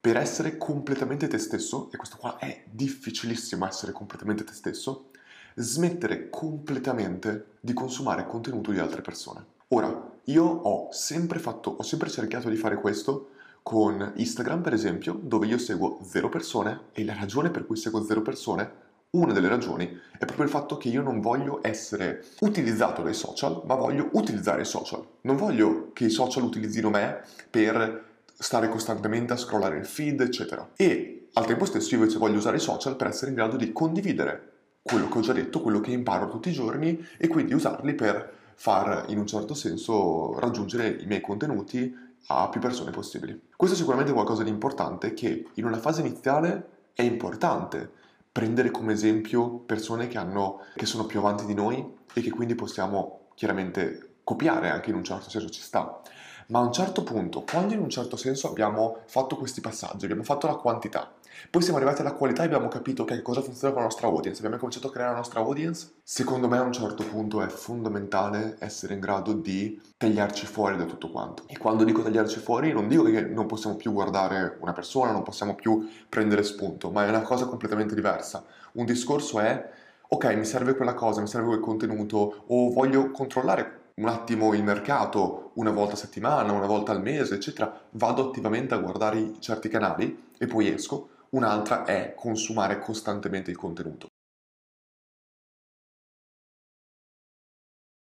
Per 0.00 0.16
essere 0.16 0.56
completamente 0.56 1.26
te 1.26 1.38
stesso, 1.38 1.90
e 1.92 1.96
questo 1.96 2.18
qua 2.18 2.38
è 2.38 2.64
difficilissimo 2.70 3.66
essere 3.66 3.90
completamente 3.90 4.44
te 4.44 4.52
stesso, 4.52 5.10
smettere 5.56 6.28
completamente 6.30 7.56
di 7.60 7.72
consumare 7.72 8.24
contenuto 8.24 8.70
di 8.70 8.78
altre 8.78 9.02
persone. 9.02 9.44
Ora, 9.68 10.18
io 10.24 10.44
ho 10.44 10.92
sempre 10.92 11.40
fatto, 11.40 11.70
ho 11.70 11.82
sempre 11.82 12.10
cercato 12.10 12.48
di 12.48 12.54
fare 12.54 12.76
questo 12.76 13.30
con 13.64 14.12
Instagram, 14.14 14.62
per 14.62 14.72
esempio, 14.72 15.18
dove 15.20 15.46
io 15.46 15.58
seguo 15.58 15.98
zero 16.04 16.28
persone 16.28 16.82
e 16.92 17.04
la 17.04 17.14
ragione 17.14 17.50
per 17.50 17.66
cui 17.66 17.76
seguo 17.76 18.04
zero 18.04 18.22
persone 18.22 18.86
una 19.10 19.32
delle 19.32 19.48
ragioni 19.48 19.86
è 20.12 20.26
proprio 20.26 20.44
il 20.44 20.50
fatto 20.50 20.76
che 20.76 20.88
io 20.88 21.00
non 21.00 21.20
voglio 21.20 21.60
essere 21.62 22.24
utilizzato 22.40 23.02
dai 23.02 23.14
social, 23.14 23.62
ma 23.64 23.74
voglio 23.74 24.10
utilizzare 24.12 24.62
i 24.62 24.66
social. 24.66 25.02
Non 25.22 25.36
voglio 25.36 25.90
che 25.92 26.04
i 26.04 26.10
social 26.10 26.44
utilizzino 26.44 26.90
me 26.90 27.22
per 27.50 28.07
stare 28.38 28.68
costantemente 28.68 29.32
a 29.32 29.36
scrollare 29.36 29.78
il 29.78 29.86
feed, 29.86 30.20
eccetera. 30.20 30.70
E 30.76 31.28
al 31.32 31.46
tempo 31.46 31.64
stesso 31.64 31.94
io 31.94 32.00
invece 32.00 32.18
voglio 32.18 32.38
usare 32.38 32.56
i 32.56 32.60
social 32.60 32.96
per 32.96 33.08
essere 33.08 33.30
in 33.30 33.36
grado 33.36 33.56
di 33.56 33.72
condividere 33.72 34.52
quello 34.82 35.08
che 35.08 35.18
ho 35.18 35.22
già 35.22 35.32
detto, 35.32 35.60
quello 35.60 35.80
che 35.80 35.90
imparo 35.90 36.28
tutti 36.28 36.48
i 36.48 36.52
giorni 36.52 37.04
e 37.18 37.28
quindi 37.28 37.52
usarli 37.52 37.94
per 37.94 38.32
far 38.54 39.04
in 39.08 39.18
un 39.18 39.26
certo 39.26 39.54
senso 39.54 40.38
raggiungere 40.38 40.88
i 40.88 41.06
miei 41.06 41.20
contenuti 41.20 41.94
a 42.28 42.48
più 42.48 42.60
persone 42.60 42.90
possibili. 42.90 43.38
Questo 43.54 43.76
è 43.76 43.78
sicuramente 43.78 44.12
qualcosa 44.12 44.42
di 44.42 44.50
importante 44.50 45.14
che 45.14 45.46
in 45.54 45.64
una 45.64 45.78
fase 45.78 46.00
iniziale 46.00 46.68
è 46.94 47.02
importante 47.02 47.90
prendere 48.30 48.70
come 48.70 48.92
esempio 48.92 49.58
persone 49.58 50.08
che, 50.08 50.18
hanno, 50.18 50.60
che 50.74 50.86
sono 50.86 51.06
più 51.06 51.18
avanti 51.18 51.44
di 51.44 51.54
noi 51.54 51.96
e 52.12 52.20
che 52.20 52.30
quindi 52.30 52.54
possiamo 52.54 53.28
chiaramente 53.34 54.07
copiare 54.28 54.68
anche 54.68 54.90
in 54.90 54.96
un 54.96 55.04
certo 55.04 55.30
senso 55.30 55.48
ci 55.48 55.62
sta. 55.62 56.02
Ma 56.48 56.58
a 56.58 56.62
un 56.62 56.72
certo 56.72 57.02
punto, 57.02 57.44
quando 57.50 57.72
in 57.72 57.80
un 57.80 57.88
certo 57.88 58.16
senso 58.16 58.48
abbiamo 58.48 58.98
fatto 59.06 59.36
questi 59.36 59.62
passaggi, 59.62 60.04
abbiamo 60.04 60.22
fatto 60.22 60.46
la 60.46 60.56
quantità, 60.56 61.10
poi 61.50 61.62
siamo 61.62 61.78
arrivati 61.78 62.02
alla 62.02 62.12
qualità 62.12 62.42
e 62.42 62.46
abbiamo 62.46 62.68
capito 62.68 63.04
che 63.04 63.22
cosa 63.22 63.40
funziona 63.40 63.72
con 63.72 63.82
la 63.82 63.88
nostra 63.88 64.08
audience, 64.08 64.38
abbiamo 64.38 64.58
cominciato 64.58 64.88
a 64.88 64.90
creare 64.90 65.12
la 65.12 65.18
nostra 65.18 65.40
audience, 65.40 65.92
secondo 66.02 66.46
me 66.46 66.58
a 66.58 66.62
un 66.62 66.72
certo 66.72 67.04
punto 67.04 67.40
è 67.42 67.48
fondamentale 67.48 68.56
essere 68.60 68.94
in 68.94 69.00
grado 69.00 69.32
di 69.32 69.80
tagliarci 69.96 70.44
fuori 70.44 70.76
da 70.76 70.84
tutto 70.84 71.10
quanto. 71.10 71.44
E 71.46 71.56
quando 71.56 71.84
dico 71.84 72.02
tagliarci 72.02 72.38
fuori 72.38 72.72
non 72.72 72.86
dico 72.86 73.04
che 73.04 73.22
non 73.22 73.46
possiamo 73.46 73.76
più 73.76 73.92
guardare 73.92 74.58
una 74.60 74.72
persona, 74.72 75.12
non 75.12 75.22
possiamo 75.22 75.54
più 75.54 75.88
prendere 76.06 76.42
spunto, 76.42 76.90
ma 76.90 77.06
è 77.06 77.08
una 77.08 77.22
cosa 77.22 77.46
completamente 77.46 77.94
diversa. 77.94 78.44
Un 78.72 78.84
discorso 78.84 79.40
è 79.40 79.70
ok, 80.06 80.24
mi 80.34 80.44
serve 80.44 80.74
quella 80.74 80.94
cosa, 80.94 81.20
mi 81.20 81.28
serve 81.28 81.48
quel 81.48 81.60
contenuto, 81.60 82.44
o 82.46 82.70
voglio 82.72 83.10
controllare 83.10 83.86
un 83.98 84.08
attimo 84.08 84.54
il 84.54 84.62
mercato 84.62 85.50
una 85.54 85.70
volta 85.70 85.94
a 85.94 85.96
settimana, 85.96 86.52
una 86.52 86.66
volta 86.66 86.92
al 86.92 87.02
mese, 87.02 87.34
eccetera, 87.34 87.80
vado 87.90 88.28
attivamente 88.28 88.74
a 88.74 88.78
guardare 88.78 89.34
certi 89.40 89.68
canali 89.68 90.30
e 90.38 90.46
poi 90.46 90.72
esco. 90.72 91.08
Un'altra 91.30 91.84
è 91.84 92.14
consumare 92.16 92.78
costantemente 92.78 93.50
il 93.50 93.56
contenuto. 93.56 94.07